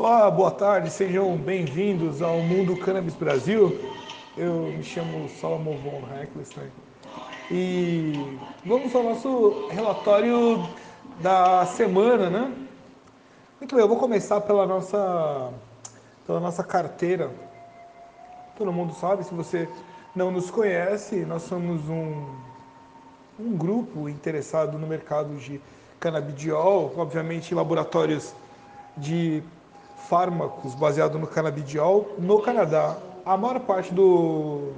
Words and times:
Olá, 0.00 0.30
boa 0.30 0.52
tarde, 0.52 0.90
sejam 0.90 1.36
bem-vindos 1.36 2.22
ao 2.22 2.38
Mundo 2.38 2.76
Cannabis 2.76 3.14
Brasil. 3.14 3.76
Eu 4.36 4.68
me 4.68 4.84
chamo 4.84 5.28
Salomon 5.28 5.76
von 5.78 6.02
Heckelstein 6.14 6.70
e 7.50 8.38
vamos 8.64 8.94
ao 8.94 9.02
nosso 9.02 9.66
relatório 9.66 10.64
da 11.20 11.66
semana, 11.66 12.30
né? 12.30 12.54
Muito 13.58 13.74
bem, 13.74 13.82
eu 13.82 13.88
vou 13.88 13.96
começar 13.96 14.40
pela 14.42 14.68
nossa, 14.68 15.52
pela 16.24 16.38
nossa 16.38 16.62
carteira. 16.62 17.32
Todo 18.56 18.72
mundo 18.72 18.94
sabe, 18.94 19.24
se 19.24 19.34
você 19.34 19.68
não 20.14 20.30
nos 20.30 20.48
conhece, 20.48 21.26
nós 21.26 21.42
somos 21.42 21.88
um, 21.88 22.24
um 23.36 23.56
grupo 23.56 24.08
interessado 24.08 24.78
no 24.78 24.86
mercado 24.86 25.34
de 25.38 25.60
canabidiol, 25.98 26.94
obviamente 26.96 27.52
laboratórios 27.52 28.32
de 28.96 29.42
fármacos 30.08 30.74
baseados 30.74 31.20
no 31.20 31.26
canabidiol 31.26 32.14
no 32.18 32.40
Canadá. 32.40 32.96
A 33.24 33.36
maior 33.36 33.60
parte 33.60 33.92
do, 33.92 34.72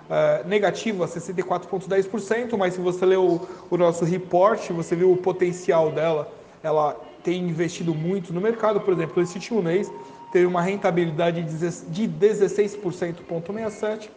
uh, 0.09 0.49
negativo 0.49 1.05
a 1.05 1.09
64,10%, 1.09 2.57
mas 2.57 2.75
se 2.75 2.81
você 2.81 3.07
ler 3.07 3.19
o, 3.19 3.41
nosso 3.71 4.05
report, 4.05 4.71
você 4.71 4.97
viu 4.97 5.13
o 5.13 5.17
potencial 5.17 5.91
dela. 5.91 6.33
Ela 6.63 6.99
tem 7.23 7.43
investido 7.43 7.95
muito 7.95 8.33
no 8.33 8.41
mercado, 8.41 8.81
por 8.81 8.95
exemplo, 8.95 9.23
esse 9.23 9.37
último 9.37 9.63
mês 9.63 9.93
teve 10.33 10.47
uma 10.47 10.63
rentabilidade 10.63 11.43
de 11.43 12.09
16,67%. 12.09 14.09
Uh, 14.09 14.11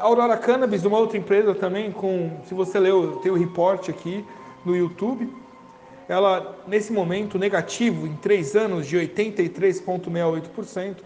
Aurora 0.00 0.38
Cannabis, 0.38 0.84
uma 0.84 0.98
outra 0.98 1.18
empresa 1.18 1.54
também, 1.54 1.92
com, 1.92 2.40
se 2.46 2.54
você 2.54 2.78
leu, 2.78 3.16
tem 3.16 3.30
o 3.30 3.34
report 3.34 3.90
aqui 3.90 4.24
no 4.64 4.74
YouTube, 4.76 5.30
ela 6.08 6.56
nesse 6.66 6.92
momento 6.92 7.38
negativo 7.38 8.06
em 8.06 8.16
três 8.16 8.56
anos 8.56 8.86
de 8.86 8.96
83,68% 8.96 10.96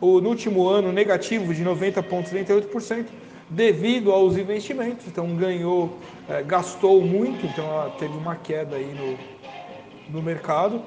no 0.00 0.28
último 0.28 0.68
ano 0.68 0.92
negativo 0.92 1.52
de 1.52 1.64
90,38%, 1.64 3.06
devido 3.50 4.12
aos 4.12 4.36
investimentos. 4.36 5.06
Então 5.06 5.34
ganhou, 5.36 5.98
é, 6.28 6.42
gastou 6.42 7.00
muito, 7.02 7.46
então 7.46 7.64
ela 7.64 7.90
teve 7.98 8.16
uma 8.16 8.36
queda 8.36 8.76
aí 8.76 8.94
no, 8.94 10.18
no 10.18 10.22
mercado. 10.22 10.82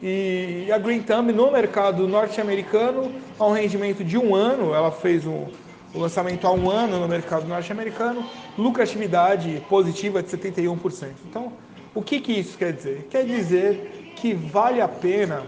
E 0.00 0.70
a 0.72 0.78
Green 0.78 1.02
Thumb 1.02 1.32
no 1.32 1.50
mercado 1.50 2.06
norte-americano, 2.06 3.12
a 3.38 3.46
um 3.46 3.52
rendimento 3.52 4.04
de 4.04 4.16
um 4.16 4.34
ano, 4.34 4.72
ela 4.72 4.92
fez 4.92 5.26
um, 5.26 5.46
o 5.92 5.98
lançamento 5.98 6.46
há 6.46 6.52
um 6.52 6.70
ano 6.70 7.00
no 7.00 7.08
mercado 7.08 7.48
norte-americano, 7.48 8.24
lucratividade 8.56 9.60
positiva 9.68 10.22
de 10.22 10.28
71%. 10.30 11.08
Então, 11.28 11.52
o 11.94 12.02
que, 12.02 12.20
que 12.20 12.32
isso 12.32 12.56
quer 12.56 12.72
dizer? 12.72 13.08
Quer 13.10 13.24
dizer 13.24 14.12
que 14.14 14.34
vale 14.34 14.80
a 14.80 14.86
pena 14.86 15.42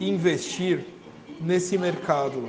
investir 0.00 0.86
nesse 1.42 1.76
mercado. 1.76 2.48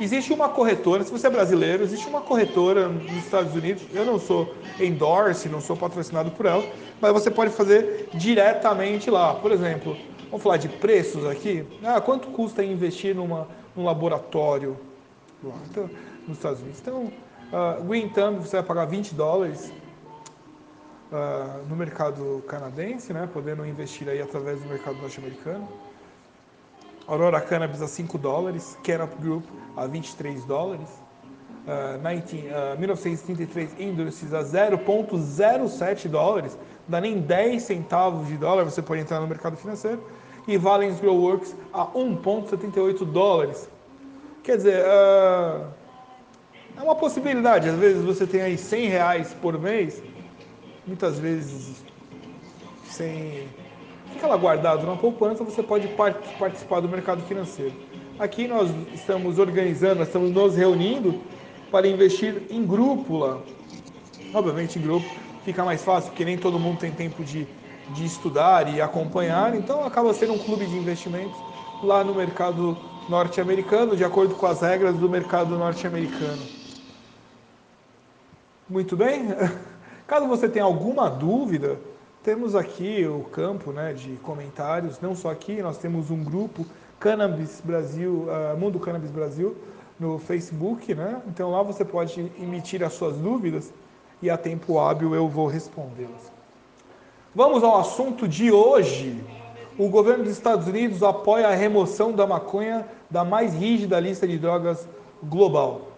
Existe 0.00 0.32
uma 0.32 0.48
corretora, 0.48 1.04
se 1.04 1.12
você 1.12 1.26
é 1.26 1.30
brasileiro, 1.30 1.82
existe 1.82 2.08
uma 2.08 2.22
corretora 2.22 2.88
nos 2.88 3.12
Estados 3.18 3.54
Unidos. 3.54 3.82
Eu 3.92 4.06
não 4.06 4.18
sou 4.18 4.54
endorse, 4.80 5.46
não 5.46 5.60
sou 5.60 5.76
patrocinado 5.76 6.30
por 6.30 6.46
ela, 6.46 6.64
mas 6.98 7.12
você 7.12 7.30
pode 7.30 7.50
fazer 7.52 8.08
diretamente 8.14 9.10
lá. 9.10 9.34
Por 9.34 9.52
exemplo, 9.52 9.94
vamos 10.30 10.42
falar 10.42 10.56
de 10.56 10.70
preços 10.70 11.26
aqui. 11.26 11.66
Ah, 11.84 12.00
quanto 12.00 12.28
custa 12.28 12.64
investir 12.64 13.14
numa, 13.14 13.46
num 13.76 13.84
laboratório 13.84 14.78
lá, 15.42 15.56
então, 15.68 15.90
nos 16.26 16.38
Estados 16.38 16.60
Unidos? 16.60 16.80
Então, 16.80 17.12
uh, 17.52 17.84
Green 17.84 18.10
você 18.40 18.56
vai 18.56 18.62
pagar 18.62 18.86
20 18.86 19.14
dólares 19.14 19.70
uh, 21.12 21.68
no 21.68 21.76
mercado 21.76 22.42
canadense, 22.48 23.12
né, 23.12 23.28
podendo 23.30 23.66
investir 23.66 24.08
aí 24.08 24.22
através 24.22 24.60
do 24.62 24.66
mercado 24.66 24.96
norte-americano. 24.96 25.68
Aurora 27.10 27.40
Cannabis 27.40 27.82
a 27.82 27.88
5 27.88 28.16
dólares, 28.18 28.78
Canop 28.84 29.20
Group 29.20 29.44
a 29.76 29.84
23 29.84 30.44
dólares, 30.44 30.88
uh, 31.66 31.98
19, 31.98 32.46
uh, 32.46 32.78
1933 32.78 33.80
Industries 33.80 34.32
a 34.32 34.44
0,07 34.44 36.08
dólares, 36.08 36.56
dá 36.86 37.00
nem 37.00 37.18
10 37.20 37.64
centavos 37.64 38.28
de 38.28 38.36
dólar, 38.36 38.62
você 38.62 38.80
pode 38.80 39.00
entrar 39.00 39.18
no 39.18 39.26
mercado 39.26 39.56
financeiro, 39.56 40.00
e 40.46 40.56
Valens 40.56 41.00
Grow 41.00 41.16
Works 41.16 41.56
a 41.72 41.84
1,78 41.86 43.04
dólares. 43.04 43.68
Quer 44.44 44.58
dizer, 44.58 44.84
uh, 44.84 45.66
é 46.76 46.80
uma 46.80 46.94
possibilidade, 46.94 47.68
às 47.68 47.76
vezes 47.76 48.04
você 48.04 48.24
tem 48.24 48.40
aí 48.40 48.56
100 48.56 48.88
reais 48.88 49.34
por 49.42 49.58
mês, 49.58 50.00
muitas 50.86 51.18
vezes 51.18 51.84
sem 52.84 53.48
fica 54.20 54.28
lá 54.28 54.36
guardado 54.36 54.86
na 54.86 54.96
poupança, 54.96 55.42
você 55.42 55.62
pode 55.62 55.88
participar 56.38 56.80
do 56.80 56.88
mercado 56.90 57.22
financeiro. 57.22 57.72
Aqui 58.18 58.46
nós 58.46 58.70
estamos 58.92 59.38
organizando, 59.38 60.02
estamos 60.02 60.30
nos 60.30 60.54
reunindo 60.54 61.18
para 61.70 61.88
investir 61.88 62.42
em 62.50 62.66
grupo 62.66 63.16
lá. 63.16 63.38
Obviamente 64.34 64.78
em 64.78 64.82
grupo 64.82 65.08
fica 65.42 65.64
mais 65.64 65.82
fácil, 65.82 66.10
porque 66.10 66.22
nem 66.22 66.36
todo 66.36 66.58
mundo 66.58 66.78
tem 66.78 66.92
tempo 66.92 67.24
de, 67.24 67.48
de 67.94 68.04
estudar 68.04 68.68
e 68.68 68.78
acompanhar, 68.78 69.54
então 69.56 69.82
acaba 69.86 70.12
sendo 70.12 70.34
um 70.34 70.38
clube 70.38 70.66
de 70.66 70.76
investimentos 70.76 71.38
lá 71.82 72.04
no 72.04 72.14
mercado 72.14 72.76
norte-americano, 73.08 73.96
de 73.96 74.04
acordo 74.04 74.34
com 74.34 74.44
as 74.44 74.60
regras 74.60 74.96
do 74.96 75.08
mercado 75.08 75.56
norte-americano. 75.56 76.42
Muito 78.68 78.94
bem? 78.98 79.28
Caso 80.06 80.26
você 80.26 80.46
tenha 80.46 80.66
alguma 80.66 81.08
dúvida, 81.08 81.78
temos 82.22 82.54
aqui 82.54 83.06
o 83.06 83.24
campo 83.24 83.72
né, 83.72 83.92
de 83.92 84.16
comentários, 84.22 85.00
não 85.00 85.14
só 85.14 85.30
aqui, 85.30 85.62
nós 85.62 85.78
temos 85.78 86.10
um 86.10 86.22
grupo 86.22 86.66
Cannabis 86.98 87.62
Brasil, 87.64 88.26
uh, 88.28 88.56
Mundo 88.58 88.78
Cannabis 88.78 89.10
Brasil, 89.10 89.56
no 89.98 90.18
Facebook, 90.18 90.94
né? 90.94 91.20
Então 91.26 91.50
lá 91.50 91.62
você 91.62 91.84
pode 91.84 92.20
emitir 92.38 92.82
as 92.82 92.92
suas 92.92 93.16
dúvidas 93.16 93.72
e 94.20 94.28
a 94.28 94.36
tempo 94.36 94.78
hábil 94.78 95.14
eu 95.14 95.28
vou 95.28 95.46
respondê-las. 95.46 96.30
Vamos 97.34 97.62
ao 97.62 97.78
assunto 97.78 98.26
de 98.28 98.50
hoje. 98.50 99.22
o 99.78 99.88
governo 99.88 100.24
dos 100.24 100.32
Estados 100.32 100.66
Unidos 100.66 101.02
apoia 101.02 101.48
a 101.48 101.54
remoção 101.54 102.12
da 102.12 102.26
maconha 102.26 102.86
da 103.08 103.24
mais 103.24 103.54
rígida 103.54 103.98
lista 103.98 104.26
de 104.26 104.38
drogas 104.38 104.86
global. 105.22 105.88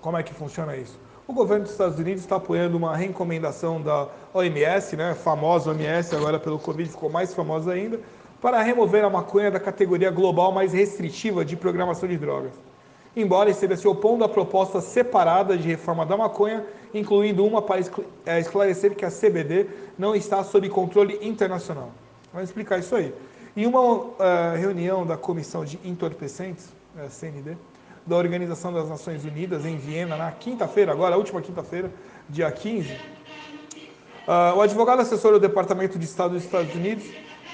Como 0.00 0.16
é 0.16 0.22
que 0.22 0.34
funciona 0.34 0.76
isso? 0.76 0.98
O 1.28 1.32
governo 1.32 1.64
dos 1.64 1.72
Estados 1.72 1.98
Unidos 1.98 2.22
está 2.22 2.36
apoiando 2.36 2.76
uma 2.76 2.96
recomendação 2.96 3.82
da 3.82 4.06
OMS, 4.32 4.96
né, 4.96 5.12
famosa 5.12 5.70
OMS, 5.70 6.14
agora 6.14 6.38
pelo 6.38 6.56
Covid 6.56 6.88
ficou 6.88 7.10
mais 7.10 7.34
famosa 7.34 7.72
ainda, 7.72 7.98
para 8.40 8.62
remover 8.62 9.04
a 9.04 9.10
maconha 9.10 9.50
da 9.50 9.58
categoria 9.58 10.08
global 10.08 10.52
mais 10.52 10.72
restritiva 10.72 11.44
de 11.44 11.56
programação 11.56 12.08
de 12.08 12.16
drogas. 12.16 12.52
Embora 13.16 13.50
esteja 13.50 13.76
se 13.76 13.88
opondo 13.88 14.22
à 14.22 14.28
proposta 14.28 14.80
separada 14.80 15.56
de 15.56 15.66
reforma 15.66 16.06
da 16.06 16.16
maconha, 16.16 16.64
incluindo 16.94 17.44
uma 17.44 17.60
para 17.60 17.80
é, 18.24 18.38
esclarecer 18.38 18.94
que 18.94 19.04
a 19.04 19.10
CBD 19.10 19.66
não 19.98 20.14
está 20.14 20.44
sob 20.44 20.68
controle 20.68 21.18
internacional. 21.20 21.90
Vamos 22.32 22.50
explicar 22.50 22.78
isso 22.78 22.94
aí. 22.94 23.12
Em 23.56 23.66
uma 23.66 23.80
uh, 23.80 24.14
reunião 24.56 25.04
da 25.04 25.16
Comissão 25.16 25.64
de 25.64 25.80
Entorpecentes, 25.82 26.68
uh, 26.94 27.10
CND, 27.10 27.56
da 28.06 28.16
Organização 28.16 28.72
das 28.72 28.88
Nações 28.88 29.24
Unidas, 29.24 29.64
em 29.64 29.76
Viena, 29.76 30.16
na 30.16 30.30
quinta-feira, 30.30 30.92
agora, 30.92 31.16
última 31.16 31.42
quinta-feira, 31.42 31.90
dia 32.28 32.50
15, 32.50 32.92
uh, 32.92 32.96
ah, 34.28 34.54
o 34.56 34.60
advogado 34.60 35.00
assessor 35.00 35.32
do 35.32 35.40
Departamento 35.40 35.98
de 35.98 36.04
Estado 36.04 36.34
dos 36.34 36.44
Estados 36.44 36.74
Unidos 36.74 37.04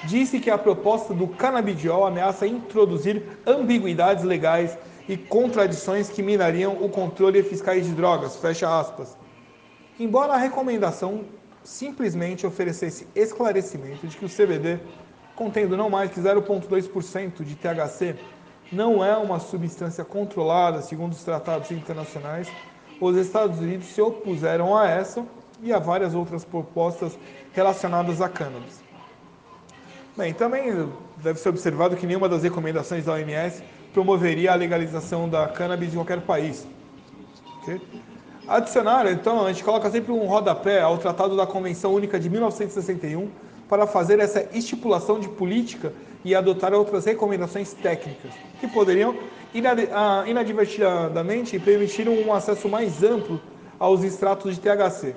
disse 0.05 0.39
que 0.41 0.51
a 0.51 0.59
proposta 0.59 1.15
do 1.15 1.27
canabidiol 1.27 2.07
ameaça 2.07 2.47
introduzir 2.47 3.23
ambiguidades 3.47 4.25
legais 4.25 4.77
e 5.09 5.17
contradições 5.17 6.11
que 6.11 6.23
minariam 6.23 6.73
o 6.83 6.89
controle 6.89 7.43
fiscais 7.43 7.87
de 7.87 7.93
drogas, 7.93 8.37
fecha 8.37 8.79
aspas. 8.79 9.17
Embora 9.99 10.35
a 10.35 10.37
recomendação 10.37 11.25
simplesmente 11.63 12.47
oferecesse 12.47 13.07
esclarecimento 13.15 14.07
de 14.07 14.17
que 14.17 14.25
o 14.25 14.29
CBD, 14.29 14.81
contendo 15.37 15.77
não 15.77 15.89
mais 15.89 16.11
que 16.11 16.21
0,2% 16.21 17.45
de 17.45 17.55
THC, 17.55 18.17
não 18.73 19.05
é 19.05 19.17
uma 19.17 19.39
substância 19.39 20.05
controlada 20.05 20.81
segundo 20.81 21.13
os 21.13 21.23
tratados 21.23 21.71
internacionais, 21.71 22.49
os 23.01 23.17
Estados 23.17 23.59
Unidos 23.59 23.87
se 23.89 24.01
opuseram 24.01 24.77
a 24.77 24.89
essa 24.89 25.25
e 25.63 25.73
a 25.73 25.79
várias 25.79 26.15
outras 26.15 26.45
propostas 26.45 27.19
relacionadas 27.53 28.21
a 28.21 28.29
cannabis. 28.29 28.81
Bem, 30.17 30.33
também 30.33 30.89
deve 31.17 31.39
ser 31.39 31.51
observado 31.51 31.97
que 31.97 32.07
nenhuma 32.07 32.29
das 32.29 32.43
recomendações 32.43 33.05
da 33.05 33.13
OMS 33.13 33.63
promoveria 33.93 34.53
a 34.53 34.55
legalização 34.55 35.29
da 35.29 35.49
cannabis 35.49 35.93
em 35.93 35.97
qualquer 35.97 36.21
país. 36.23 36.67
Okay? 37.63 37.81
Adicionar, 38.47 39.07
então, 39.07 39.47
a 39.47 39.53
gente 39.53 39.63
coloca 39.63 39.91
sempre 39.91 40.13
um 40.13 40.27
rodapé 40.27 40.81
ao 40.81 40.99
Tratado 40.99 41.37
da 41.37 41.47
Convenção 41.47 41.95
Única 41.95 42.19
de 42.19 42.29
1961 42.29 43.31
para 43.73 43.87
fazer 43.87 44.21
essa 44.21 44.47
estipulação 44.53 45.19
de 45.19 45.31
política 45.31 45.95
e 46.23 46.35
adotar 46.35 46.75
outras 46.75 47.07
recomendações 47.07 47.73
técnicas 47.73 48.31
que 48.61 48.69
poderiam 48.69 49.17
ah, 49.95 50.25
inadvertidamente 50.27 51.59
permitir 51.59 52.07
um 52.07 52.35
acesso 52.35 52.69
mais 52.69 53.03
amplo 53.03 53.41
aos 53.79 54.05
extratos 54.05 54.57
de 54.57 54.61
THC, 54.61 55.17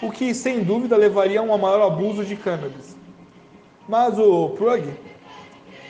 o 0.00 0.08
que 0.12 0.32
sem 0.34 0.62
dúvida 0.62 0.96
levaria 0.96 1.40
a 1.40 1.42
um 1.42 1.58
maior 1.58 1.84
abuso 1.84 2.24
de 2.24 2.36
cannabis. 2.36 2.96
Mas 3.88 4.16
o 4.20 4.50
Prug 4.50 4.92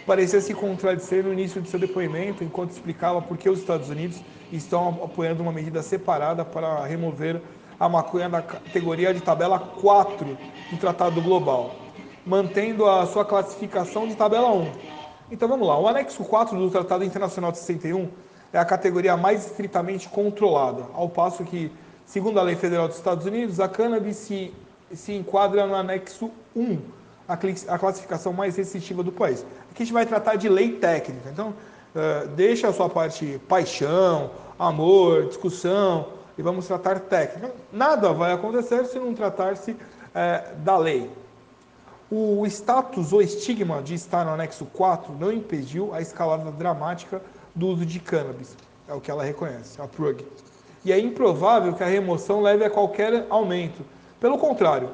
parecia 0.07 0.41
se 0.41 0.55
contradizer 0.55 1.23
no 1.23 1.35
início 1.35 1.61
de 1.61 1.69
seu 1.69 1.79
depoimento, 1.79 2.43
enquanto 2.43 2.71
explicava 2.71 3.21
por 3.21 3.37
que 3.37 3.51
os 3.51 3.59
Estados 3.59 3.91
Unidos 3.91 4.23
estão 4.51 4.89
apoiando 5.05 5.43
uma 5.43 5.53
medida 5.53 5.83
separada 5.83 6.47
para 6.47 6.83
remover 6.87 7.43
a 7.79 7.89
maconha 7.89 8.29
da 8.29 8.43
categoria 8.43 9.15
de 9.15 9.21
tabela 9.21 9.59
4 9.59 10.37
do 10.71 10.77
Tratado 10.79 11.21
Global, 11.23 11.75
mantendo 12.27 12.87
a 12.87 13.07
sua 13.07 13.25
classificação 13.25 14.09
de 14.09 14.17
tabela 14.17 14.53
1. 14.53 14.73
Então 15.31 15.49
vamos 15.49 15.69
lá, 15.69 15.79
o 15.79 15.87
anexo 15.87 16.25
4 16.25 16.59
do 16.59 16.71
Tratado 16.71 17.05
Internacional 17.05 17.53
de 17.53 17.59
61 17.59 18.09
é 18.53 18.59
a 18.59 18.65
categoria 18.65 19.17
mais 19.17 19.47
estritamente 19.47 20.09
controlada, 20.09 20.87
ao 20.95 21.09
passo 21.09 21.45
que, 21.45 21.71
segundo 22.07 22.41
a 22.41 22.43
lei 22.43 22.57
federal 22.57 22.89
dos 22.89 22.97
Estados 22.97 23.27
Unidos, 23.27 23.61
a 23.61 23.69
cannabis 23.69 24.17
se, 24.17 24.53
se 24.93 25.13
enquadra 25.13 25.67
no 25.67 25.75
anexo 25.75 26.31
1, 26.57 26.79
a 27.29 27.79
classificação 27.79 28.33
mais 28.33 28.57
restritiva 28.57 29.03
do 29.03 29.13
país. 29.13 29.45
Aqui 29.71 29.83
a 29.83 29.87
gente 29.87 29.93
vai 29.93 30.07
tratar 30.07 30.37
de 30.37 30.49
lei 30.49 30.73
técnica, 30.73 31.29
então 31.31 31.51
uh, 31.51 32.27
deixa 32.29 32.69
a 32.69 32.73
sua 32.73 32.89
parte 32.89 33.39
paixão, 33.47 34.31
amor, 34.59 35.27
discussão, 35.27 36.18
e 36.39 36.43
vamos 36.43 36.67
tratar 36.67 37.01
técnica. 37.01 37.53
Nada 37.73 38.13
vai 38.13 38.33
acontecer 38.33 38.87
se 38.87 38.99
não 38.99 39.13
tratar-se 39.13 39.73
uh, 39.73 40.57
da 40.59 40.79
lei. 40.79 41.11
O 42.11 42.47
status 42.47 43.13
ou 43.13 43.21
estigma 43.21 43.83
de 43.83 43.95
estar 43.95 44.25
no 44.25 44.31
anexo 44.31 44.65
4 44.67 45.13
não 45.19 45.33
impediu 45.33 45.93
a 45.93 46.01
escalada 46.01 46.51
dramática 46.53 47.21
do 47.55 47.67
uso 47.67 47.85
de 47.85 47.99
cannabis, 47.99 48.57
é 48.89 48.95
o 48.95 49.01
que 49.01 49.11
ela 49.11 49.25
reconhece, 49.25 49.83
a 49.83 49.87
PRUG. 49.87 50.25
E 50.85 50.93
é 50.93 50.99
improvável 50.99 51.75
que 51.75 51.83
a 51.83 51.87
remoção 51.87 52.41
leve 52.41 52.65
a 52.65 52.71
qualquer 52.71 53.27
aumento. 53.29 53.85
Pelo 54.21 54.39
contrário, 54.39 54.91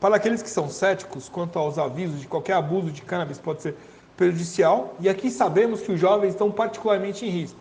para 0.00 0.16
aqueles 0.16 0.42
que 0.42 0.50
são 0.50 0.68
céticos 0.68 1.28
quanto 1.28 1.58
aos 1.58 1.78
avisos 1.78 2.20
de 2.20 2.26
qualquer 2.26 2.54
abuso 2.54 2.90
de 2.90 3.02
cannabis 3.02 3.38
pode 3.38 3.62
ser 3.62 3.76
prejudicial, 4.16 4.94
e 4.98 5.08
aqui 5.08 5.30
sabemos 5.30 5.80
que 5.80 5.92
os 5.92 6.00
jovens 6.00 6.30
estão 6.30 6.50
particularmente 6.50 7.24
em 7.24 7.30
risco, 7.30 7.58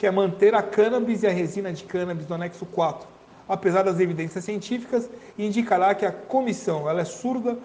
que 0.00 0.06
é 0.06 0.10
manter 0.10 0.54
a 0.54 0.62
cannabis 0.62 1.22
e 1.22 1.26
a 1.26 1.30
resina 1.30 1.70
de 1.70 1.84
cannabis 1.84 2.26
no 2.26 2.34
anexo 2.34 2.64
4, 2.64 3.06
apesar 3.46 3.82
das 3.82 4.00
evidências 4.00 4.42
científicas, 4.42 5.10
indicará 5.38 5.94
que 5.94 6.06
a 6.06 6.10
comissão 6.10 6.88
ela 6.88 7.02
é 7.02 7.04
surda 7.04 7.58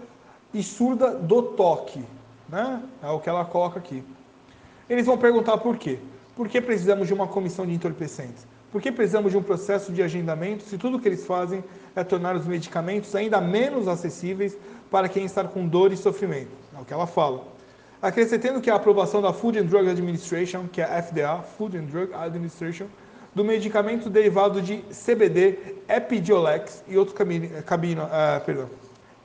e 0.53 0.61
surda 0.61 1.11
do 1.11 1.41
toque, 1.41 2.03
né? 2.49 2.83
É 3.01 3.07
o 3.07 3.21
que 3.21 3.29
ela 3.29 3.45
coloca 3.45 3.79
aqui. 3.79 4.03
Eles 4.89 5.05
vão 5.05 5.17
perguntar 5.17 5.59
por 5.59 5.77
quê? 5.77 5.97
Por 6.35 6.49
que 6.49 6.59
precisamos 6.59 7.07
de 7.07 7.13
uma 7.13 7.25
comissão 7.25 7.65
de 7.65 7.71
entorpecentes? 7.71 8.45
Por 8.69 8.81
que 8.81 8.91
precisamos 8.91 9.31
de 9.31 9.37
um 9.37 9.41
processo 9.41 9.93
de 9.93 10.03
agendamento 10.03 10.63
se 10.63 10.77
tudo 10.77 10.99
que 10.99 11.07
eles 11.07 11.25
fazem 11.25 11.63
é 11.95 12.03
tornar 12.03 12.35
os 12.35 12.45
medicamentos 12.45 13.15
ainda 13.15 13.39
menos 13.39 13.87
acessíveis 13.87 14.57
para 14.91 15.07
quem 15.07 15.23
está 15.23 15.45
com 15.45 15.65
dor 15.65 15.93
e 15.93 15.95
sofrimento? 15.95 16.51
É 16.77 16.81
o 16.81 16.83
que 16.83 16.91
ela 16.91 17.07
fala. 17.07 17.54
Acrescentando 18.05 18.61
que 18.61 18.69
a 18.69 18.75
aprovação 18.75 19.19
da 19.19 19.33
Food 19.33 19.57
and 19.57 19.65
Drug 19.65 19.89
Administration, 19.89 20.67
que 20.67 20.79
é 20.79 20.83
a 20.83 21.01
FDA, 21.01 21.41
Food 21.57 21.75
and 21.75 21.85
Drug 21.85 22.13
Administration, 22.13 22.85
do 23.33 23.43
medicamento 23.43 24.11
derivado 24.11 24.61
de 24.61 24.77
CBD, 24.93 25.57
Epidiolex 25.89 26.83
e 26.87 26.99
outros 26.99 27.17
cabino, 27.65 28.03
uh, 28.03 28.45
perdão, 28.45 28.69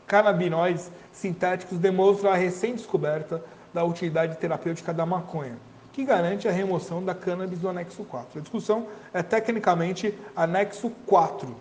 canabinoides 0.06 0.90
sintéticos 1.12 1.76
demonstra 1.76 2.30
a 2.30 2.34
recém-descoberta 2.34 3.44
da 3.70 3.84
utilidade 3.84 4.38
terapêutica 4.38 4.94
da 4.94 5.04
maconha 5.04 5.58
que 5.92 6.02
garante 6.02 6.48
a 6.48 6.50
remoção 6.50 7.04
da 7.04 7.14
cannabis 7.14 7.58
do 7.58 7.68
anexo 7.68 8.02
4. 8.04 8.38
A 8.38 8.40
discussão 8.40 8.86
é 9.12 9.22
tecnicamente 9.22 10.14
anexo 10.34 10.90
4. 11.04 11.54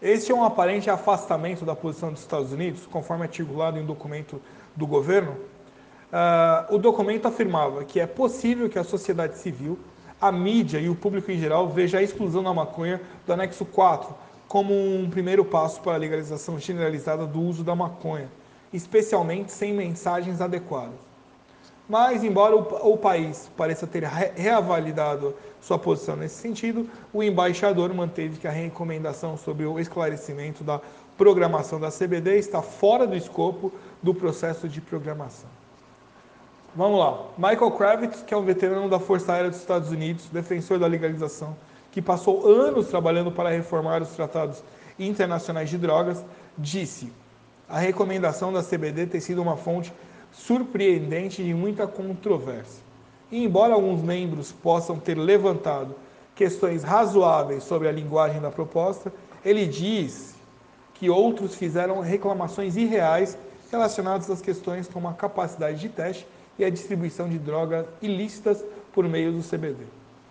Este 0.00 0.32
é 0.32 0.34
um 0.34 0.42
aparente 0.42 0.88
afastamento 0.88 1.66
da 1.66 1.76
posição 1.76 2.10
dos 2.10 2.22
Estados 2.22 2.50
Unidos, 2.50 2.86
conforme 2.86 3.24
articulado 3.24 3.78
em 3.78 3.82
um 3.82 3.86
documento 3.86 4.40
do 4.74 4.86
governo. 4.86 5.36
Uh, 6.12 6.74
o 6.74 6.78
documento 6.78 7.26
afirmava 7.26 7.84
que 7.84 7.98
é 7.98 8.06
possível 8.06 8.68
que 8.68 8.78
a 8.78 8.84
sociedade 8.84 9.38
civil, 9.38 9.78
a 10.20 10.30
mídia 10.30 10.78
e 10.78 10.90
o 10.90 10.94
público 10.94 11.32
em 11.32 11.38
geral 11.38 11.66
veja 11.68 11.98
a 11.98 12.02
exclusão 12.02 12.42
da 12.42 12.52
maconha 12.52 13.00
do 13.26 13.32
anexo 13.32 13.64
4 13.64 14.14
como 14.46 14.74
um 14.74 15.08
primeiro 15.08 15.42
passo 15.42 15.80
para 15.80 15.94
a 15.94 15.96
legalização 15.96 16.60
generalizada 16.60 17.26
do 17.26 17.40
uso 17.40 17.64
da 17.64 17.74
maconha, 17.74 18.28
especialmente 18.70 19.50
sem 19.50 19.72
mensagens 19.72 20.42
adequadas. 20.42 21.00
Mas, 21.88 22.22
embora 22.22 22.54
o, 22.54 22.98
país 22.98 23.50
pareça 23.56 23.86
ter 23.86 24.04
re 24.04 24.32
reavalidado 24.34 25.34
sua 25.62 25.78
posição 25.78 26.16
nesse 26.16 26.34
sentido, 26.34 26.86
o 27.10 27.22
embaixador 27.22 27.92
manteve 27.94 28.36
que 28.36 28.46
a 28.46 28.50
recomendação 28.50 29.38
sobre 29.38 29.64
o 29.64 29.80
esclarecimento 29.80 30.62
da 30.62 30.78
programação 31.16 31.80
da 31.80 31.90
CBD 31.90 32.38
está 32.38 32.60
fora 32.60 33.06
do 33.06 33.16
escopo 33.16 33.72
do 34.02 34.14
processo 34.14 34.68
de 34.68 34.82
programação. 34.82 35.61
Vamos 36.74 36.98
lá. 36.98 37.26
Michael 37.36 37.70
Kravitz, 37.72 38.22
que 38.22 38.32
é 38.32 38.36
um 38.36 38.44
veterano 38.44 38.88
da 38.88 38.98
Força 38.98 39.34
Aérea 39.34 39.50
dos 39.50 39.60
Estados 39.60 39.90
Unidos, 39.90 40.30
defensor 40.32 40.78
da 40.78 40.86
legalização, 40.86 41.54
que 41.90 42.00
passou 42.00 42.48
anos 42.48 42.86
trabalhando 42.88 43.30
para 43.30 43.50
reformar 43.50 44.00
os 44.00 44.08
tratados 44.08 44.64
internacionais 44.98 45.68
de 45.68 45.76
drogas, 45.76 46.24
disse: 46.56 47.12
a 47.68 47.78
recomendação 47.78 48.50
da 48.50 48.62
CBD 48.62 49.06
tem 49.06 49.20
sido 49.20 49.42
uma 49.42 49.54
fonte 49.54 49.92
surpreendente 50.32 51.44
de 51.44 51.52
muita 51.52 51.86
controvérsia. 51.86 52.82
E 53.30 53.44
embora 53.44 53.74
alguns 53.74 54.00
membros 54.00 54.50
possam 54.50 54.98
ter 54.98 55.18
levantado 55.18 55.94
questões 56.34 56.82
razoáveis 56.82 57.64
sobre 57.64 57.86
a 57.86 57.92
linguagem 57.92 58.40
da 58.40 58.50
proposta, 58.50 59.12
ele 59.44 59.66
diz 59.66 60.34
que 60.94 61.10
outros 61.10 61.54
fizeram 61.54 62.00
reclamações 62.00 62.76
irreais 62.76 63.36
relacionadas 63.70 64.30
às 64.30 64.40
questões 64.40 64.88
como 64.88 65.06
a 65.06 65.12
capacidade 65.12 65.78
de 65.78 65.90
teste 65.90 66.26
e 66.58 66.64
a 66.64 66.70
distribuição 66.70 67.28
de 67.28 67.38
drogas 67.38 67.86
ilícitas 68.00 68.64
por 68.92 69.08
meio 69.08 69.32
do 69.32 69.42
CBD. 69.42 69.84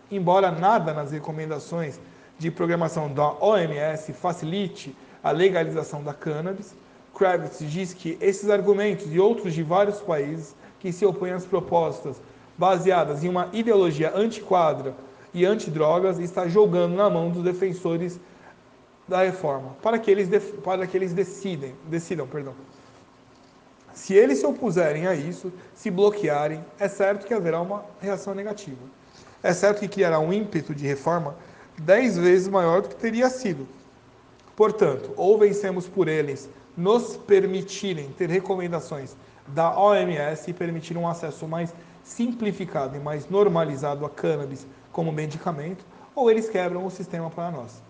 Embora 0.10 0.52
nada 0.52 0.94
nas 0.94 1.12
recomendações 1.12 2.00
de 2.38 2.52
programação 2.52 3.12
da 3.12 3.34
OMS 3.40 4.14
facilite 4.14 4.96
a 5.24 5.32
legalização 5.32 6.04
da 6.04 6.14
cannabis, 6.14 6.76
Kravitz 7.14 7.60
diz 7.60 7.94
que 7.94 8.18
esses 8.20 8.50
argumentos 8.50 9.14
e 9.14 9.20
outros 9.20 9.54
de 9.54 9.64
vários 9.64 10.00
países 10.00 10.56
que 10.80 10.92
se 10.92 11.06
opõem 11.06 11.34
às 11.34 11.46
propostas 11.46 12.22
baseadas 12.58 13.24
em 13.24 13.30
uma 13.30 13.50
ideologia 13.54 14.12
antiquadra 14.16 14.96
e 15.34 15.46
antidrogas 15.46 16.20
está 16.20 16.48
jogando 16.48 16.96
na 16.96 17.10
mão 17.10 17.30
dos 17.30 17.44
defensores 17.44 18.20
da 19.08 19.24
reforma, 19.24 19.76
para 19.82 20.00
que 20.00 20.10
eles, 20.10 20.30
para 20.64 20.88
que 20.88 20.98
eles 20.98 21.14
decidem, 21.14 21.76
decidam. 21.88 22.28
Perdão. 22.28 22.54
Se 23.94 24.14
eles 24.14 24.40
se 24.40 24.46
opuserem 24.46 25.08
a 25.08 25.14
isso, 25.14 25.52
se 25.76 25.90
bloquearem, 25.92 26.64
é 26.80 26.88
certo 26.88 27.26
que 27.26 27.34
haverá 27.34 27.62
uma 27.62 27.84
reação 28.00 28.34
negativa. 28.34 28.82
É 29.44 29.54
certo 29.54 29.80
que 29.80 29.88
criará 29.88 30.20
um 30.20 30.32
ímpeto 30.32 30.74
de 30.74 30.86
reforma 30.86 31.36
dez 31.78 32.18
vezes 32.18 32.48
maior 32.48 32.82
do 32.82 32.90
que 32.90 32.96
teria 32.96 33.30
sido. 33.30 33.68
Portanto, 34.56 35.12
ou 35.18 35.38
vencemos 35.38 35.88
por 35.88 36.08
eles 36.08 36.50
nos 36.78 37.18
permitirem 37.18 38.10
ter 38.12 38.30
recomendações 38.30 39.16
da 39.48 39.78
OMS 39.78 40.50
e 40.50 40.54
permitir 40.54 40.98
um 40.98 41.08
acesso 41.08 41.48
mais 41.48 41.74
simplificado 42.04 42.96
e 42.96 43.00
mais 43.00 43.30
normalizado 43.30 44.06
a 44.06 44.10
cannabis 44.10 44.66
como 44.92 45.12
medicamento, 45.12 45.86
ou 46.16 46.30
eles 46.30 46.50
quebram 46.50 46.86
o 46.86 46.92
sistema 46.92 47.30
para 47.30 47.52
nós. 47.52 47.82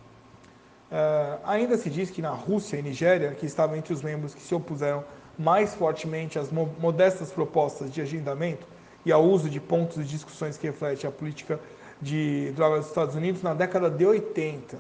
Uh, 0.92 1.40
ainda 1.46 1.78
se 1.78 1.90
diz 1.90 2.10
que 2.10 2.22
na 2.22 2.32
Rússia 2.32 2.78
e 2.78 2.82
Nigéria, 2.82 3.32
que 3.32 3.46
estavam 3.46 3.76
entre 3.76 3.94
os 3.94 4.02
membros 4.02 4.34
que 4.34 4.42
se 4.42 4.54
opuseram 4.54 5.04
mais 5.38 5.74
fortemente 5.74 6.38
às 6.38 6.52
modestas 6.52 7.32
propostas 7.32 7.92
de 7.92 8.02
agendamento 8.02 8.66
e 9.06 9.12
ao 9.12 9.24
uso 9.24 9.50
de 9.50 9.60
pontos 9.60 9.98
de 9.98 10.10
discussões 10.10 10.58
que 10.58 10.68
refletem 10.68 11.10
a 11.10 11.12
política 11.12 11.60
de 12.02 12.52
drogas 12.56 12.80
dos 12.80 12.90
Estados 12.90 13.16
Unidos 13.16 13.42
na 13.42 13.54
década 13.54 13.90
de 13.90 14.06
80. 14.06 14.76
Uh, 14.76 14.80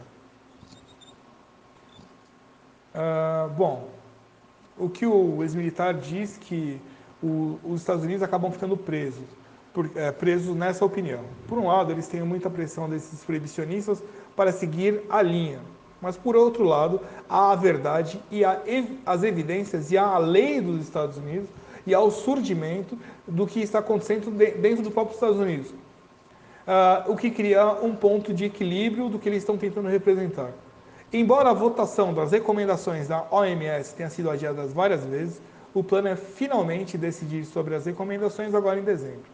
ah, 2.93 3.49
bom, 3.55 3.89
o 4.77 4.89
que 4.89 5.05
o 5.05 5.41
ex-militar 5.43 5.93
diz 5.93 6.37
que 6.37 6.81
o, 7.21 7.59
os 7.63 7.81
Estados 7.81 8.03
Unidos 8.03 8.23
acabam 8.23 8.51
ficando 8.51 8.75
presos, 8.75 9.23
por, 9.73 9.89
é, 9.95 10.11
presos 10.11 10.55
nessa 10.55 10.83
opinião. 10.83 11.23
Por 11.47 11.57
um 11.57 11.67
lado, 11.67 11.91
eles 11.91 12.07
têm 12.07 12.21
muita 12.23 12.49
pressão 12.49 12.89
desses 12.89 13.23
proibicionistas 13.23 14.03
para 14.35 14.51
seguir 14.51 15.03
a 15.09 15.21
linha, 15.21 15.59
mas 16.01 16.17
por 16.17 16.35
outro 16.35 16.63
lado, 16.63 16.99
há 17.29 17.51
a 17.51 17.55
verdade 17.55 18.19
e 18.31 18.43
há 18.43 18.59
as 19.05 19.23
evidências 19.23 19.91
e 19.91 19.97
há 19.97 20.05
a 20.05 20.17
lei 20.17 20.59
dos 20.59 20.81
Estados 20.81 21.17
Unidos 21.17 21.47
e 21.85 21.93
há 21.93 21.99
o 21.99 22.11
surgimento 22.11 22.97
do 23.27 23.45
que 23.45 23.61
está 23.61 23.79
acontecendo 23.79 24.31
dentro 24.31 24.83
dos 24.83 24.93
próprios 24.93 25.15
Estados 25.15 25.39
Unidos. 25.39 25.69
Uh, 25.69 27.11
o 27.11 27.17
que 27.17 27.31
cria 27.31 27.71
um 27.81 27.95
ponto 27.95 28.33
de 28.33 28.45
equilíbrio 28.45 29.09
do 29.09 29.17
que 29.17 29.27
eles 29.27 29.39
estão 29.39 29.57
tentando 29.57 29.87
representar. 29.87 30.51
Embora 31.11 31.49
a 31.49 31.53
votação 31.53 32.13
das 32.13 32.31
recomendações 32.31 33.07
da 33.07 33.25
OMS 33.31 33.93
tenha 33.95 34.09
sido 34.09 34.29
adiada 34.29 34.65
várias 34.67 35.03
vezes, 35.03 35.41
o 35.73 35.83
plano 35.83 36.07
é 36.07 36.15
finalmente 36.15 36.97
decidir 36.97 37.45
sobre 37.45 37.75
as 37.75 37.85
recomendações 37.85 38.53
agora 38.53 38.79
em 38.79 38.83
dezembro. 38.83 39.25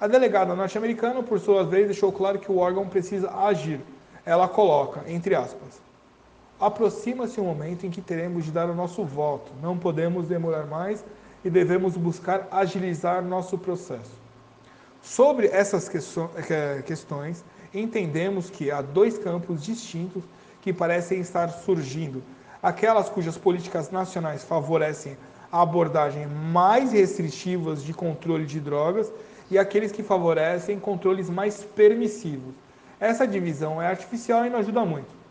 A 0.00 0.06
delegada 0.06 0.54
norte-americana, 0.54 1.22
por 1.22 1.38
sua 1.38 1.64
vez, 1.64 1.86
deixou 1.86 2.10
claro 2.12 2.38
que 2.38 2.50
o 2.50 2.58
órgão 2.58 2.86
precisa 2.88 3.30
agir. 3.30 3.80
Ela 4.26 4.48
coloca, 4.48 5.02
entre 5.06 5.34
aspas, 5.34 5.80
aproxima-se 6.62 7.40
o 7.40 7.44
momento 7.44 7.84
em 7.84 7.90
que 7.90 8.00
teremos 8.00 8.44
de 8.44 8.52
dar 8.52 8.70
o 8.70 8.74
nosso 8.74 9.04
voto. 9.04 9.50
Não 9.60 9.76
podemos 9.76 10.28
demorar 10.28 10.64
mais 10.64 11.04
e 11.44 11.50
devemos 11.50 11.96
buscar 11.96 12.46
agilizar 12.52 13.20
nosso 13.20 13.58
processo. 13.58 14.22
Sobre 15.02 15.48
essas 15.48 15.90
questões, 16.86 17.44
entendemos 17.74 18.48
que 18.48 18.70
há 18.70 18.80
dois 18.80 19.18
campos 19.18 19.60
distintos 19.60 20.22
que 20.60 20.72
parecem 20.72 21.18
estar 21.18 21.48
surgindo. 21.48 22.22
Aquelas 22.62 23.08
cujas 23.08 23.36
políticas 23.36 23.90
nacionais 23.90 24.44
favorecem 24.44 25.16
a 25.50 25.62
abordagem 25.62 26.28
mais 26.28 26.92
restritivas 26.92 27.82
de 27.82 27.92
controle 27.92 28.46
de 28.46 28.60
drogas 28.60 29.12
e 29.50 29.58
aqueles 29.58 29.90
que 29.90 30.04
favorecem 30.04 30.78
controles 30.78 31.28
mais 31.28 31.64
permissivos. 31.64 32.54
Essa 33.00 33.26
divisão 33.26 33.82
é 33.82 33.88
artificial 33.88 34.46
e 34.46 34.50
não 34.50 34.60
ajuda 34.60 34.84
muito. 34.84 35.21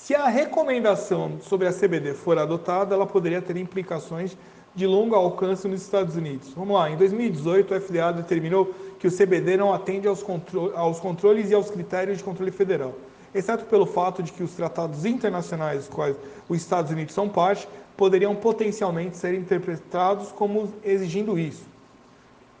Se 0.00 0.14
a 0.14 0.28
recomendação 0.28 1.38
sobre 1.42 1.66
a 1.66 1.72
CBD 1.72 2.14
for 2.14 2.38
adotada, 2.38 2.94
ela 2.94 3.04
poderia 3.04 3.42
ter 3.42 3.56
implicações 3.56 4.36
de 4.74 4.86
longo 4.86 5.14
alcance 5.14 5.66
nos 5.66 5.82
Estados 5.82 6.16
Unidos. 6.16 6.52
Vamos 6.54 6.74
lá, 6.74 6.88
em 6.88 6.96
2018 6.96 7.74
o 7.74 7.80
FDA 7.80 8.12
determinou 8.12 8.72
que 8.98 9.06
o 9.06 9.10
CBD 9.10 9.56
não 9.56 9.74
atende 9.74 10.06
aos, 10.06 10.22
contro 10.22 10.72
aos 10.74 10.98
controles 11.00 11.50
e 11.50 11.54
aos 11.54 11.68
critérios 11.68 12.18
de 12.18 12.24
controle 12.24 12.50
federal 12.50 12.94
exceto 13.34 13.66
pelo 13.66 13.84
fato 13.84 14.22
de 14.22 14.32
que 14.32 14.42
os 14.42 14.52
tratados 14.52 15.04
internacionais 15.04 15.80
dos 15.80 15.88
quais 15.88 16.16
os 16.48 16.56
Estados 16.56 16.90
Unidos 16.90 17.14
são 17.14 17.28
parte 17.28 17.68
poderiam 17.96 18.34
potencialmente 18.34 19.16
ser 19.16 19.34
interpretados 19.34 20.32
como 20.32 20.72
exigindo 20.82 21.38
isso, 21.38 21.66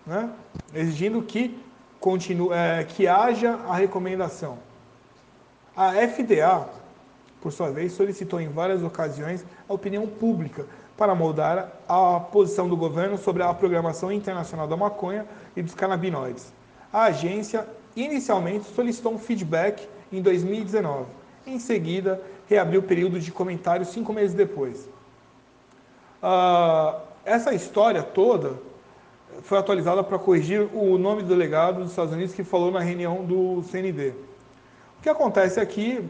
né? 0.06 0.30
exigindo 0.74 1.22
que, 1.22 1.58
continue, 1.98 2.50
é, 2.52 2.84
que 2.84 3.06
haja 3.06 3.54
a 3.66 3.74
recomendação. 3.74 4.58
A 5.74 5.92
FDA, 5.92 6.68
por 7.40 7.52
sua 7.52 7.70
vez, 7.70 7.92
solicitou 7.92 8.40
em 8.40 8.48
várias 8.48 8.82
ocasiões 8.82 9.44
a 9.68 9.72
opinião 9.72 10.06
pública 10.06 10.66
para 10.96 11.14
moldar 11.14 11.72
a 11.88 12.18
posição 12.18 12.68
do 12.68 12.76
governo 12.76 13.16
sobre 13.16 13.42
a 13.42 13.54
programação 13.54 14.10
internacional 14.10 14.66
da 14.66 14.76
maconha 14.76 15.26
e 15.56 15.62
dos 15.62 15.74
canabinoides. 15.74 16.52
A 16.92 17.04
agência 17.04 17.66
inicialmente 17.94 18.64
solicitou 18.64 19.12
um 19.12 19.18
feedback 19.18 19.88
em 20.12 20.20
2019. 20.20 21.06
Em 21.46 21.58
seguida, 21.58 22.20
reabriu 22.48 22.80
o 22.80 22.82
período 22.82 23.20
de 23.20 23.30
comentários 23.30 23.88
cinco 23.88 24.12
meses 24.12 24.34
depois. 24.34 24.88
Uh, 26.22 27.00
essa 27.24 27.54
história 27.54 28.02
toda 28.02 28.54
foi 29.42 29.58
atualizada 29.58 30.02
para 30.02 30.18
corrigir 30.18 30.68
o 30.74 30.98
nome 30.98 31.22
do 31.22 31.28
delegado 31.28 31.80
dos 31.80 31.90
Estados 31.90 32.12
Unidos 32.12 32.34
que 32.34 32.42
falou 32.42 32.70
na 32.70 32.80
reunião 32.80 33.24
do 33.24 33.62
CND. 33.62 34.14
O 34.98 35.02
que 35.02 35.08
acontece 35.08 35.60
aqui, 35.60 36.04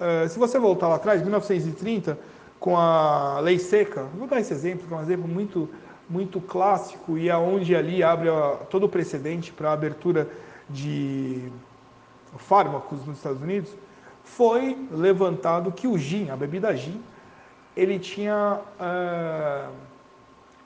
uh, 0.00 0.28
se 0.28 0.38
você 0.38 0.58
voltar 0.58 0.88
lá 0.88 0.96
atrás, 0.96 1.22
1930, 1.22 2.18
com 2.58 2.76
a 2.76 3.40
lei 3.40 3.58
seca, 3.58 4.04
vou 4.16 4.26
dar 4.26 4.40
esse 4.40 4.52
exemplo, 4.52 4.86
que 4.86 4.92
é 4.92 4.96
um 4.96 5.02
exemplo 5.02 5.28
muito, 5.28 5.68
muito 6.08 6.40
clássico 6.40 7.16
e 7.16 7.30
aonde 7.30 7.74
ali 7.76 8.02
abre 8.02 8.28
todo 8.68 8.84
o 8.84 8.88
precedente 8.88 9.52
para 9.52 9.70
a 9.70 9.72
abertura 9.72 10.28
de 10.68 11.50
fármacos 12.36 13.04
nos 13.06 13.16
Estados 13.16 13.42
Unidos, 13.42 13.74
foi 14.24 14.76
levantado 14.90 15.72
que 15.72 15.86
o 15.86 15.98
gin, 15.98 16.30
a 16.30 16.36
bebida 16.36 16.74
gin, 16.76 17.00
ele 17.76 17.98
tinha 17.98 18.60
é, 18.78 19.64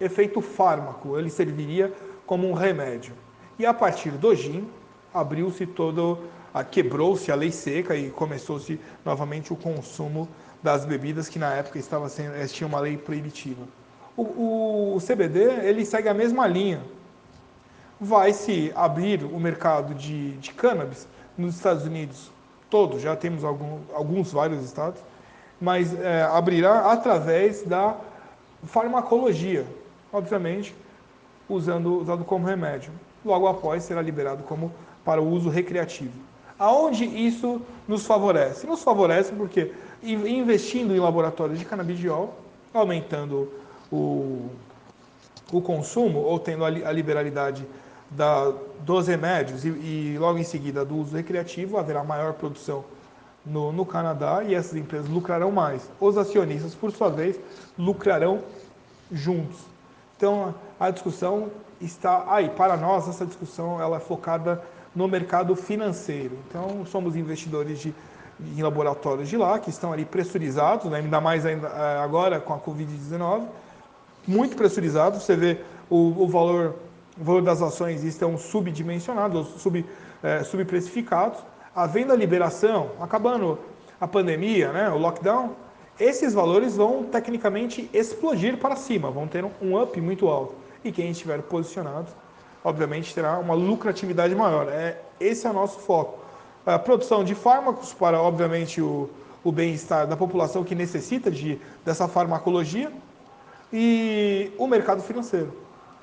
efeito 0.01 0.41
fármaco, 0.41 1.19
ele 1.19 1.31
serviria 1.31 1.93
como 2.27 2.49
um 2.49 2.53
remédio. 2.53 3.15
E 3.59 3.65
a 3.65 3.73
partir 3.73 4.11
do 4.11 4.35
gin, 4.35 4.69
abriu-se 5.13 5.67
todo, 5.67 6.19
quebrou-se 6.63 7.33
a 7.33 7.35
lei 7.35 7.51
seca 7.51 7.97
e 7.97 8.11
começou-se 8.11 8.79
novamente 9.05 9.53
o 9.53 9.57
consumo 9.57 10.29
das 10.63 10.85
bebidas 10.85 11.29
que 11.29 11.39
na 11.39 11.53
época 11.55 11.79
estava 11.79 12.09
sendo, 12.09 12.37
eh, 12.37 12.47
tinha 12.47 12.67
uma 12.67 12.79
lei 12.79 12.97
proibitiva. 12.97 13.65
O, 14.17 14.95
o, 14.95 14.99
CBD 15.01 15.41
ele 15.67 15.85
segue 15.85 16.09
a 16.09 16.15
mesma 16.15 16.47
linha. 16.47 16.81
Vai 18.01 18.33
se 18.33 18.71
abrir 18.75 19.25
o 19.25 19.41
mercado 19.41 19.95
de, 19.95 20.33
de 20.37 20.53
cannabis 20.53 21.09
nos 21.37 21.57
Estados 21.57 21.85
Unidos, 21.85 22.31
todos, 22.71 23.03
já 23.03 23.17
temos 23.17 23.45
algum, 23.45 23.81
alguns, 23.93 24.33
vários 24.33 24.65
estados, 24.65 25.01
mas 25.61 25.93
é, 26.01 26.23
abrirá 26.23 26.93
através 26.93 27.63
da 27.63 27.97
farmacologia, 28.65 29.67
obviamente, 30.13 30.75
usando, 31.49 32.01
usado 32.01 32.25
como 32.25 32.47
remédio. 32.47 32.93
Logo 33.25 33.49
após 33.49 33.83
será 33.83 34.01
liberado 34.01 34.45
como 34.45 34.73
para 35.05 35.21
o 35.21 35.29
uso 35.29 35.49
recreativo. 35.49 36.13
Aonde 36.59 37.05
isso 37.05 37.61
nos 37.87 38.07
favorece? 38.07 38.67
Nos 38.67 38.83
favorece 38.83 39.33
porque 39.33 39.73
investindo 40.03 40.95
em 40.95 41.01
laboratórios 41.01 41.59
de 41.59 41.65
canabidiol, 41.65 42.35
aumentando 42.73 43.51
o, 43.91 44.49
o 45.53 45.61
consumo 45.61 46.21
ou 46.21 46.39
tendo 46.39 46.65
a 46.65 46.93
liberalidade 46.93 47.67
da, 48.11 48.53
dos 48.81 49.09
remédios 49.09 49.65
e, 49.65 49.69
e, 49.69 50.17
logo 50.19 50.39
em 50.39 50.45
seguida 50.45 50.85
do 50.85 50.97
uso 50.97 51.17
recreativo, 51.17 51.79
haverá 51.79 52.05
maior 52.05 52.35
produção 52.35 52.85
no, 53.45 53.73
no 53.73 53.85
Canadá 53.85 54.43
e 54.45 54.55
essas 54.55 54.77
empresas 54.77 55.09
lucrarão 55.09 55.51
mais. 55.51 55.91
Os 56.01 56.17
acionistas, 56.17 56.75
por 56.75 56.93
sua 56.93 57.11
vez, 57.11 57.39
lucrarão 57.79 58.41
juntos. 59.11 59.59
Então, 60.17 60.55
a 60.79 60.91
discussão 60.91 61.51
está 61.81 62.25
aí. 62.29 62.49
Para 62.49 62.77
nós, 62.77 63.09
essa 63.09 63.27
discussão 63.27 63.81
ela 63.81 63.97
é 63.97 64.01
focada 64.01 64.63
no 64.95 65.09
mercado 65.09 65.55
financeiro. 65.57 66.39
Então, 66.49 66.85
somos 66.87 67.17
investidores 67.17 67.81
de, 67.81 67.95
em 68.41 68.63
laboratórios 68.63 69.29
de 69.29 69.37
lá, 69.37 69.59
que 69.59 69.71
estão 69.71 69.93
ali 69.93 70.05
pressurizados, 70.05 70.91
né? 70.91 70.99
ainda 70.99 71.21
mais 71.21 71.45
ainda, 71.45 71.69
eh, 71.69 71.99
agora 72.03 72.41
com 72.41 72.53
a 72.53 72.59
Covid-19, 72.59 73.47
muito 74.27 74.57
pressurizados. 74.57 75.23
Você 75.23 75.37
vê 75.37 75.61
o, 75.91 76.23
o 76.23 76.29
valor 76.29 76.75
o 77.21 77.23
valor 77.23 77.43
das 77.43 77.63
ações 77.63 78.03
estão 78.03 78.37
subdimensionados, 78.37 79.47
sub, 79.63 79.85
é, 80.23 80.43
subprecificados. 80.43 81.39
Havendo 81.75 82.13
a 82.13 82.17
liberação, 82.17 82.91
acabando 83.01 83.59
a 84.01 84.07
pandemia, 84.07 84.73
né, 84.73 84.91
o 84.91 84.99
lockdown, 84.99 85.53
esses 85.99 86.35
valores 86.35 86.77
vão 86.77 87.05
tecnicamente 87.05 87.89
explodir 87.93 88.57
para 88.57 88.75
cima, 88.75 89.11
vão 89.11 89.29
ter 89.29 89.45
um 89.63 89.81
up 89.81 90.01
muito 90.01 90.29
alto. 90.29 90.55
E 90.85 90.91
quem 90.91 91.11
estiver 91.11 91.41
posicionado, 91.43 92.09
obviamente, 92.65 93.15
terá 93.15 93.39
uma 93.39 93.55
lucratividade 93.55 94.35
maior. 94.35 94.69
É, 94.69 94.99
esse 95.21 95.47
é 95.47 95.51
o 95.51 95.53
nosso 95.53 95.79
foco. 95.81 96.19
A 96.65 96.79
produção 96.79 97.23
de 97.23 97.35
fármacos 97.35 97.93
para, 97.93 98.21
obviamente, 98.21 98.81
o, 98.81 99.11
o 99.45 99.53
bem-estar 99.53 100.07
da 100.07 100.17
população 100.17 100.65
que 100.65 100.75
necessita 100.75 101.31
de, 101.31 101.61
dessa 101.85 102.09
farmacologia 102.09 102.91
e 103.71 104.51
o 104.57 104.67
mercado 104.67 105.03
financeiro. 105.03 105.53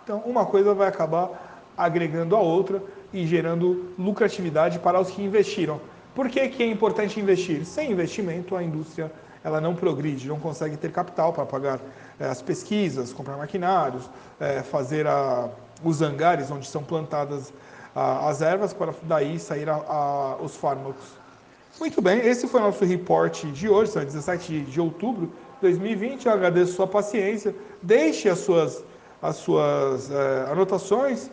Então, 0.04 0.20
uma 0.20 0.46
coisa 0.46 0.74
vai 0.74 0.88
acabar 0.88 1.64
agregando 1.76 2.36
a 2.36 2.40
outra 2.40 2.82
e 3.12 3.26
gerando 3.26 3.94
lucratividade 3.98 4.78
para 4.78 5.00
os 5.00 5.10
que 5.10 5.24
investiram. 5.24 5.82
Por 6.14 6.30
que, 6.30 6.48
que 6.50 6.62
é 6.62 6.68
importante 6.68 7.20
investir? 7.20 7.66
Sem 7.66 7.92
investimento, 7.92 8.56
a 8.56 8.64
indústria 8.64 9.12
ela 9.44 9.60
não 9.60 9.74
progride, 9.74 10.28
não 10.28 10.40
consegue 10.40 10.78
ter 10.78 10.92
capital 10.92 11.34
para 11.34 11.46
pagar 11.46 11.80
é, 12.20 12.26
as 12.26 12.42
pesquisas, 12.42 13.12
comprar 13.12 13.38
maquinários, 13.38 14.08
é, 14.40 14.62
fazer 14.62 15.08
a, 15.08 15.50
os 15.84 16.02
hangares 16.02 16.50
onde 16.52 16.68
são 16.68 16.84
plantadas 16.84 17.54
a, 17.96 18.30
as 18.30 18.42
ervas 18.42 18.74
para 18.74 18.94
daí 19.04 19.40
sair 19.40 19.70
a, 19.70 20.38
os 20.42 20.56
fármacos. 20.56 21.22
Muito 21.80 22.02
bem, 22.02 22.20
esse 22.20 22.48
foi 22.48 22.60
o 22.60 22.64
nosso 22.64 22.86
report 22.86 23.46
de 23.46 23.70
hoje, 23.70 23.92
são 23.92 24.04
17 24.04 24.62
de 24.62 24.82
outubro 24.82 25.28
de 25.28 25.62
2020. 25.62 26.26
Eu 26.26 26.34
agradeço 26.34 26.74
a 26.74 26.76
sua 26.76 26.88
paciência. 26.88 27.56
Deixe 27.82 28.30
as 28.30 28.40
suas, 28.40 28.84
as 29.22 29.38
suas 29.38 30.12
é, 30.12 30.52
anotações, 30.52 31.30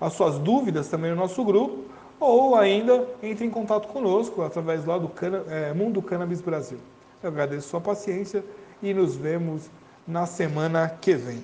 as 0.00 0.12
suas 0.12 0.38
dúvidas 0.38 0.88
também 0.88 1.10
no 1.10 1.16
nosso 1.16 1.42
grupo, 1.44 1.84
ou 2.18 2.56
ainda 2.56 3.06
entre 3.22 3.46
em 3.46 3.50
contato 3.50 3.88
conosco 3.88 4.42
através 4.42 4.84
lá 4.84 4.98
do 4.98 5.08
Cana, 5.08 5.44
é, 5.48 5.72
Mundo 5.72 6.02
Cannabis 6.02 6.40
Brasil. 6.40 6.78
Eu 7.22 7.30
agradeço 7.30 7.68
a 7.68 7.70
sua 7.70 7.80
paciência 7.80 8.44
e 8.82 8.92
nos 8.92 9.16
vemos 9.16 9.70
na 10.06 10.26
semana 10.26 10.88
que 11.00 11.14
vem. 11.14 11.42